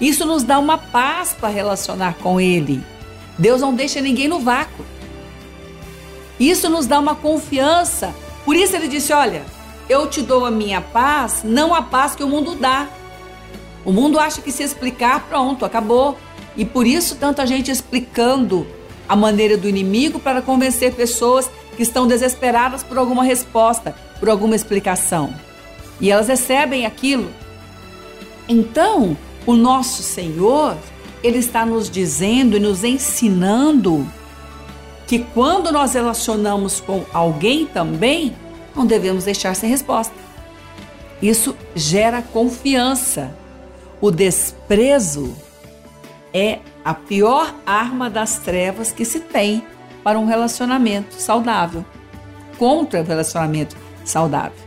Isso 0.00 0.24
nos 0.24 0.42
dá 0.42 0.58
uma 0.58 0.78
paz 0.78 1.32
para 1.38 1.48
relacionar 1.48 2.14
com 2.14 2.40
Ele. 2.40 2.82
Deus 3.38 3.60
não 3.60 3.74
deixa 3.74 4.00
ninguém 4.00 4.28
no 4.28 4.40
vácuo. 4.40 4.84
Isso 6.38 6.68
nos 6.68 6.86
dá 6.86 6.98
uma 6.98 7.14
confiança. 7.14 8.14
Por 8.44 8.56
isso 8.56 8.76
ele 8.76 8.88
disse: 8.88 9.12
Olha, 9.12 9.44
eu 9.88 10.08
te 10.08 10.20
dou 10.22 10.44
a 10.44 10.50
minha 10.50 10.80
paz, 10.80 11.42
não 11.44 11.74
a 11.74 11.82
paz 11.82 12.14
que 12.14 12.24
o 12.24 12.28
mundo 12.28 12.54
dá. 12.54 12.88
O 13.84 13.92
mundo 13.92 14.18
acha 14.18 14.40
que 14.40 14.50
se 14.50 14.62
explicar, 14.62 15.26
pronto, 15.28 15.64
acabou. 15.64 16.18
E 16.56 16.64
por 16.64 16.86
isso 16.86 17.16
tanta 17.16 17.46
gente 17.46 17.70
explicando 17.70 18.66
a 19.08 19.14
maneira 19.14 19.56
do 19.56 19.68
inimigo 19.68 20.18
para 20.18 20.40
convencer 20.40 20.94
pessoas 20.94 21.50
que 21.74 21.82
estão 21.82 22.06
desesperadas 22.06 22.82
por 22.82 22.96
alguma 22.96 23.24
resposta, 23.24 23.94
por 24.18 24.28
alguma 24.28 24.56
explicação. 24.56 25.34
E 26.00 26.10
elas 26.10 26.28
recebem 26.28 26.86
aquilo. 26.86 27.30
Então, 28.48 29.16
o 29.46 29.54
nosso 29.54 30.02
Senhor, 30.02 30.76
ele 31.22 31.38
está 31.38 31.64
nos 31.66 31.90
dizendo 31.90 32.56
e 32.56 32.60
nos 32.60 32.84
ensinando 32.84 34.06
que 35.06 35.20
quando 35.34 35.70
nós 35.70 35.94
relacionamos 35.94 36.80
com 36.80 37.04
alguém 37.12 37.66
também, 37.66 38.34
não 38.74 38.86
devemos 38.86 39.24
deixar 39.24 39.54
sem 39.54 39.68
resposta. 39.68 40.14
Isso 41.20 41.54
gera 41.74 42.22
confiança. 42.22 43.34
O 44.00 44.10
desprezo 44.10 45.34
é 46.32 46.58
a 46.84 46.92
pior 46.92 47.54
arma 47.64 48.10
das 48.10 48.38
trevas 48.38 48.92
que 48.92 49.04
se 49.04 49.20
tem 49.20 49.62
para 50.04 50.18
um 50.18 50.26
relacionamento 50.26 51.14
saudável, 51.18 51.84
contra 52.58 53.00
o 53.00 53.04
relacionamento 53.04 53.76
saudável. 54.04 54.62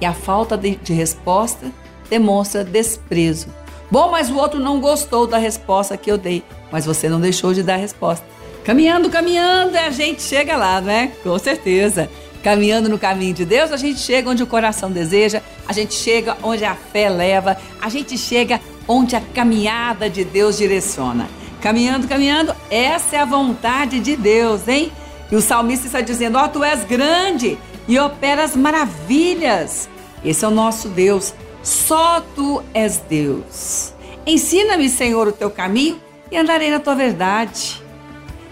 E 0.00 0.06
a 0.06 0.12
falta 0.12 0.56
de, 0.56 0.76
de 0.76 0.92
resposta 0.92 1.72
demonstra 2.08 2.62
desprezo. 2.62 3.48
Bom, 3.90 4.10
mas 4.10 4.30
o 4.30 4.36
outro 4.36 4.60
não 4.60 4.80
gostou 4.80 5.26
da 5.26 5.38
resposta 5.38 5.96
que 5.96 6.12
eu 6.12 6.18
dei, 6.18 6.44
mas 6.70 6.84
você 6.84 7.08
não 7.08 7.18
deixou 7.18 7.54
de 7.54 7.62
dar 7.62 7.74
a 7.74 7.78
resposta. 7.78 8.24
Caminhando, 8.62 9.08
caminhando, 9.08 9.76
a 9.76 9.90
gente 9.90 10.20
chega 10.20 10.54
lá, 10.54 10.80
né? 10.80 11.12
Com 11.22 11.38
certeza. 11.38 12.10
Caminhando 12.42 12.88
no 12.88 12.98
caminho 12.98 13.32
de 13.32 13.46
Deus, 13.46 13.72
a 13.72 13.78
gente 13.78 13.98
chega 13.98 14.28
onde 14.28 14.42
o 14.42 14.46
coração 14.46 14.92
deseja, 14.92 15.42
a 15.66 15.72
gente 15.72 15.94
chega 15.94 16.36
onde 16.42 16.64
a 16.64 16.74
fé 16.74 17.08
leva, 17.08 17.56
a 17.80 17.88
gente 17.88 18.16
chega 18.16 18.60
onde 18.86 19.16
a 19.16 19.20
caminhada 19.20 20.08
de 20.08 20.22
Deus 20.22 20.58
direciona. 20.58 21.28
Caminhando, 21.60 22.06
caminhando, 22.06 22.54
essa 22.70 23.16
é 23.16 23.18
a 23.20 23.24
vontade 23.24 23.98
de 23.98 24.16
Deus, 24.16 24.68
hein? 24.68 24.92
E 25.30 25.36
o 25.36 25.40
salmista 25.40 25.86
está 25.86 26.00
dizendo: 26.00 26.38
Ó, 26.38 26.44
oh, 26.44 26.48
tu 26.48 26.64
és 26.64 26.84
grande 26.84 27.58
e 27.86 27.98
operas 27.98 28.54
maravilhas. 28.54 29.88
Esse 30.24 30.44
é 30.44 30.48
o 30.48 30.52
nosso 30.52 30.88
Deus. 30.88 31.34
Só 31.62 32.20
tu 32.34 32.62
és 32.72 32.98
Deus. 33.08 33.92
Ensina-me, 34.26 34.88
Senhor, 34.88 35.28
o 35.28 35.32
teu 35.32 35.50
caminho 35.50 36.00
e 36.30 36.36
andarei 36.36 36.70
na 36.70 36.78
tua 36.78 36.94
verdade. 36.94 37.82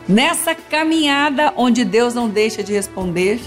Nessa 0.08 0.54
caminhada 0.54 1.52
onde 1.56 1.84
Deus 1.84 2.14
não 2.14 2.28
deixa 2.28 2.62
de 2.62 2.72
responder, 2.72 3.40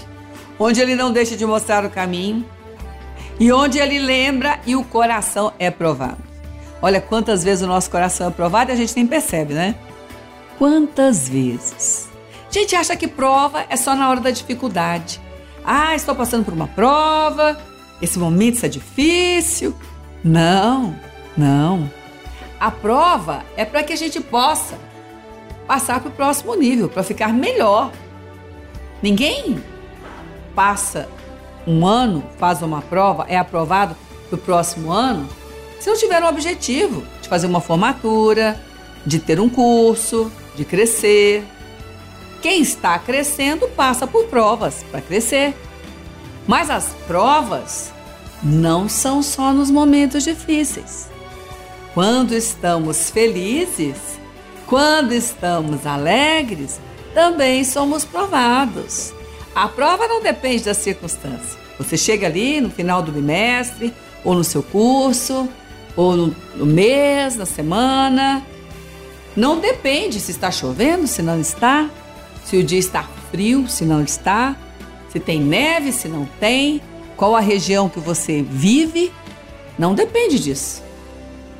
onde 0.58 0.80
Ele 0.80 0.94
não 0.94 1.12
deixa 1.12 1.36
de 1.36 1.44
mostrar 1.46 1.84
o 1.84 1.90
caminho 1.90 2.44
e 3.38 3.50
onde 3.50 3.78
Ele 3.78 3.98
lembra 3.98 4.60
e 4.66 4.76
o 4.76 4.84
coração 4.84 5.52
é 5.58 5.70
provado. 5.70 6.29
Olha 6.82 7.00
quantas 7.00 7.44
vezes 7.44 7.62
o 7.62 7.66
nosso 7.66 7.90
coração 7.90 8.28
é 8.28 8.30
provado 8.30 8.70
e 8.70 8.74
a 8.74 8.76
gente 8.76 8.96
nem 8.96 9.06
percebe, 9.06 9.52
né? 9.52 9.74
Quantas 10.58 11.28
vezes? 11.28 12.08
A 12.48 12.52
gente 12.52 12.74
acha 12.74 12.96
que 12.96 13.06
prova 13.06 13.64
é 13.68 13.76
só 13.76 13.94
na 13.94 14.08
hora 14.08 14.20
da 14.20 14.30
dificuldade. 14.30 15.20
Ah, 15.64 15.94
estou 15.94 16.14
passando 16.14 16.44
por 16.44 16.54
uma 16.54 16.68
prova, 16.68 17.58
esse 18.00 18.18
momento 18.18 18.54
está 18.54 18.68
difícil. 18.68 19.74
Não, 20.24 20.94
não. 21.36 21.90
A 22.58 22.70
prova 22.70 23.42
é 23.56 23.64
para 23.64 23.82
que 23.82 23.92
a 23.92 23.96
gente 23.96 24.20
possa 24.20 24.78
passar 25.66 26.00
para 26.00 26.08
o 26.08 26.12
próximo 26.12 26.54
nível, 26.54 26.88
para 26.88 27.02
ficar 27.02 27.32
melhor. 27.32 27.92
Ninguém 29.02 29.62
passa 30.54 31.08
um 31.66 31.86
ano, 31.86 32.24
faz 32.38 32.60
uma 32.62 32.82
prova, 32.82 33.24
é 33.28 33.36
aprovado 33.36 33.96
para 34.28 34.36
o 34.36 34.38
próximo 34.38 34.90
ano, 34.90 35.28
se 35.80 35.88
não 35.88 35.96
tiver 35.96 36.22
um 36.22 36.28
objetivo 36.28 37.02
de 37.22 37.28
fazer 37.28 37.46
uma 37.46 37.60
formatura, 37.60 38.60
de 39.04 39.18
ter 39.18 39.40
um 39.40 39.48
curso, 39.48 40.30
de 40.54 40.64
crescer. 40.64 41.42
Quem 42.42 42.60
está 42.60 42.98
crescendo 42.98 43.66
passa 43.68 44.06
por 44.06 44.26
provas 44.26 44.84
para 44.90 45.00
crescer. 45.00 45.54
Mas 46.46 46.70
as 46.70 46.90
provas 47.06 47.92
não 48.42 48.88
são 48.88 49.22
só 49.22 49.52
nos 49.52 49.70
momentos 49.70 50.24
difíceis. 50.24 51.08
Quando 51.94 52.34
estamos 52.34 53.10
felizes, 53.10 53.96
quando 54.66 55.12
estamos 55.12 55.86
alegres, 55.86 56.78
também 57.14 57.64
somos 57.64 58.04
provados. 58.04 59.12
A 59.54 59.66
prova 59.66 60.06
não 60.06 60.22
depende 60.22 60.64
da 60.64 60.74
circunstância. 60.74 61.58
Você 61.78 61.96
chega 61.96 62.26
ali 62.26 62.60
no 62.60 62.70
final 62.70 63.02
do 63.02 63.10
bimestre, 63.10 63.92
ou 64.22 64.34
no 64.34 64.44
seu 64.44 64.62
curso, 64.62 65.48
ou 66.00 66.16
no, 66.16 66.36
no 66.56 66.66
mês, 66.66 67.36
na 67.36 67.46
semana. 67.46 68.42
Não 69.36 69.58
depende 69.58 70.20
se 70.20 70.30
está 70.30 70.50
chovendo, 70.50 71.06
se 71.06 71.22
não 71.22 71.40
está, 71.40 71.88
se 72.44 72.56
o 72.56 72.64
dia 72.64 72.78
está 72.78 73.04
frio, 73.30 73.68
se 73.68 73.84
não 73.84 74.02
está 74.02 74.56
se 75.10 75.18
tem 75.18 75.40
neve, 75.40 75.92
se 75.92 76.08
não 76.08 76.24
tem, 76.38 76.80
qual 77.16 77.34
a 77.34 77.40
região 77.40 77.88
que 77.88 77.98
você 77.98 78.42
vive, 78.42 79.12
não 79.76 79.92
depende 79.92 80.38
disso. 80.38 80.82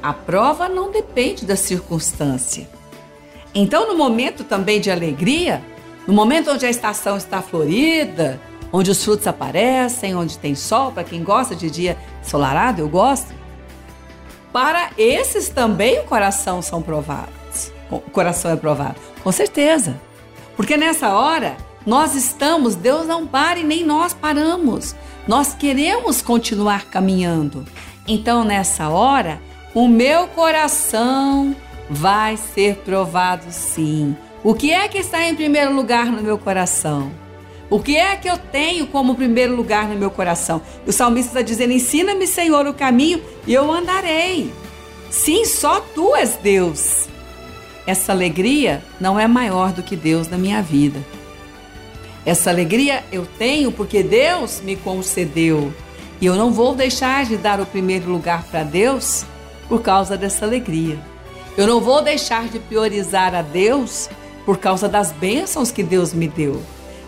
A 0.00 0.12
prova 0.12 0.68
não 0.68 0.90
depende 0.90 1.44
da 1.44 1.56
circunstância. 1.56 2.68
Então, 3.52 3.88
no 3.88 3.98
momento 3.98 4.44
também 4.44 4.80
de 4.80 4.90
alegria, 4.90 5.62
no 6.06 6.14
momento 6.14 6.52
onde 6.52 6.64
a 6.64 6.70
estação 6.70 7.16
está 7.16 7.42
florida, 7.42 8.40
onde 8.72 8.90
os 8.90 9.02
frutos 9.02 9.26
aparecem, 9.26 10.14
onde 10.14 10.38
tem 10.38 10.54
sol, 10.54 10.92
para 10.92 11.02
quem 11.02 11.24
gosta 11.24 11.56
de 11.56 11.68
dia 11.68 11.98
ensolarado, 12.22 12.80
eu 12.80 12.88
gosto. 12.88 13.34
Para 14.52 14.90
esses 14.98 15.48
também 15.48 16.00
o 16.00 16.04
coração 16.04 16.60
são 16.60 16.82
provados. 16.82 17.72
O 17.90 17.98
coração 17.98 18.50
é 18.50 18.56
provado, 18.56 18.96
com 19.22 19.32
certeza. 19.32 20.00
Porque 20.56 20.76
nessa 20.76 21.10
hora 21.10 21.56
nós 21.86 22.14
estamos, 22.14 22.74
Deus 22.74 23.06
não 23.06 23.26
para 23.26 23.58
e 23.58 23.64
nem 23.64 23.84
nós 23.84 24.12
paramos. 24.12 24.94
Nós 25.26 25.54
queremos 25.54 26.20
continuar 26.20 26.86
caminhando. 26.86 27.64
Então, 28.06 28.44
nessa 28.44 28.88
hora, 28.88 29.40
o 29.74 29.88
meu 29.88 30.26
coração 30.28 31.54
vai 31.88 32.36
ser 32.36 32.76
provado 32.78 33.44
sim. 33.50 34.16
O 34.42 34.54
que 34.54 34.72
é 34.72 34.88
que 34.88 34.98
está 34.98 35.24
em 35.24 35.34
primeiro 35.34 35.74
lugar 35.74 36.06
no 36.06 36.22
meu 36.22 36.38
coração? 36.38 37.10
O 37.70 37.78
que 37.78 37.96
é 37.96 38.16
que 38.16 38.28
eu 38.28 38.36
tenho 38.36 38.88
como 38.88 39.14
primeiro 39.14 39.54
lugar 39.54 39.86
no 39.86 39.94
meu 39.94 40.10
coração? 40.10 40.60
O 40.84 40.92
salmista 40.92 41.30
está 41.30 41.42
dizendo: 41.42 41.72
Ensina-me, 41.72 42.26
Senhor, 42.26 42.66
o 42.66 42.74
caminho 42.74 43.22
e 43.46 43.54
eu 43.54 43.70
andarei. 43.70 44.52
Sim, 45.08 45.44
só 45.44 45.78
tu 45.80 46.16
és 46.16 46.36
Deus. 46.36 47.08
Essa 47.86 48.10
alegria 48.10 48.82
não 49.00 49.18
é 49.18 49.28
maior 49.28 49.72
do 49.72 49.84
que 49.84 49.94
Deus 49.94 50.28
na 50.28 50.36
minha 50.36 50.60
vida. 50.60 51.00
Essa 52.26 52.50
alegria 52.50 53.04
eu 53.12 53.24
tenho 53.38 53.70
porque 53.70 54.02
Deus 54.02 54.60
me 54.60 54.74
concedeu. 54.74 55.72
E 56.20 56.26
eu 56.26 56.34
não 56.34 56.52
vou 56.52 56.74
deixar 56.74 57.24
de 57.24 57.36
dar 57.36 57.60
o 57.60 57.66
primeiro 57.66 58.10
lugar 58.10 58.42
para 58.44 58.64
Deus 58.64 59.24
por 59.68 59.80
causa 59.80 60.16
dessa 60.16 60.44
alegria. 60.44 60.98
Eu 61.56 61.66
não 61.68 61.80
vou 61.80 62.02
deixar 62.02 62.48
de 62.48 62.58
priorizar 62.58 63.32
a 63.34 63.42
Deus 63.42 64.10
por 64.44 64.58
causa 64.58 64.88
das 64.88 65.12
bênçãos 65.12 65.70
que 65.70 65.82
Deus 65.82 66.12
me 66.12 66.28
deu. 66.28 66.60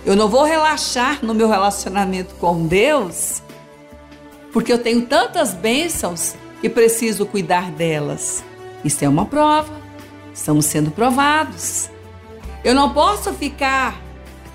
Eu 0.05 0.17
não 0.17 0.29
vou 0.29 0.43
relaxar 0.43 1.25
no 1.25 1.35
meu 1.35 1.49
relacionamento 1.49 2.35
com 2.35 2.67
Deus 2.67 3.43
porque 4.53 4.73
eu 4.73 4.79
tenho 4.79 5.07
tantas 5.07 5.55
bênçãos 5.55 6.35
e 6.63 6.69
preciso 6.69 7.25
cuidar 7.25 7.71
delas. 7.71 8.45
Isso 8.85 9.05
é 9.05 9.09
uma 9.09 9.25
prova. 9.25 9.73
Estamos 10.35 10.67
sendo 10.67 10.91
provados. 10.91 11.89
Eu 12.63 12.75
não 12.75 12.93
posso 12.93 13.33
ficar 13.33 14.01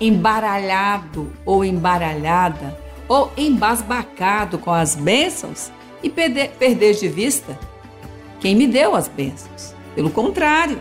embaralhado 0.00 1.32
ou 1.44 1.64
embaralhada 1.64 2.78
ou 3.08 3.32
embasbacado 3.36 4.58
com 4.58 4.70
as 4.70 4.94
bênçãos 4.94 5.70
e 6.02 6.08
perder, 6.08 6.94
de 6.94 7.08
vista 7.08 7.58
quem 8.40 8.54
me 8.54 8.66
deu 8.66 8.94
as 8.94 9.08
bênçãos. 9.08 9.74
Pelo 9.94 10.10
contrário, 10.10 10.78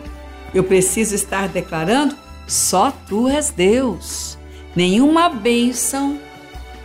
eu 0.53 0.63
preciso 0.63 1.15
estar 1.15 1.47
declarando: 1.47 2.15
só 2.47 2.91
tu 3.07 3.27
és 3.27 3.49
Deus. 3.49 4.37
Nenhuma 4.77 5.27
bênção 5.27 6.17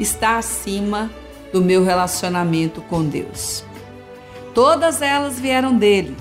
está 0.01 0.39
acima 0.39 1.09
do 1.53 1.63
meu 1.63 1.85
relacionamento 1.85 2.81
com 2.81 3.05
Deus. 3.05 3.63
Todas 4.53 5.01
elas 5.01 5.39
vieram 5.39 5.77
dele, 5.77 6.17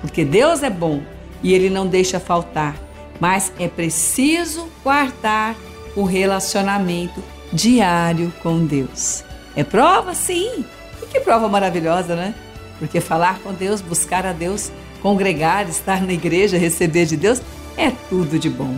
porque 0.00 0.24
Deus 0.24 0.62
é 0.62 0.70
bom 0.70 1.02
e 1.42 1.52
ele 1.52 1.68
não 1.68 1.88
deixa 1.88 2.20
faltar 2.20 2.84
mas 3.20 3.52
é 3.58 3.68
preciso 3.68 4.68
guardar 4.82 5.56
o 5.96 6.04
relacionamento 6.04 7.22
diário 7.52 8.32
com 8.42 8.64
Deus. 8.64 9.24
É 9.56 9.62
prova? 9.62 10.14
Sim. 10.14 10.64
E 11.02 11.06
que 11.06 11.20
prova 11.20 11.48
maravilhosa, 11.48 12.16
né? 12.16 12.34
Porque 12.78 13.00
falar 13.00 13.38
com 13.38 13.52
Deus, 13.52 13.80
buscar 13.80 14.26
a 14.26 14.32
Deus, 14.32 14.72
congregar, 15.00 15.68
estar 15.68 16.02
na 16.02 16.12
igreja, 16.12 16.58
receber 16.58 17.06
de 17.06 17.16
Deus, 17.16 17.40
é 17.76 17.92
tudo 18.10 18.38
de 18.38 18.50
bom. 18.50 18.76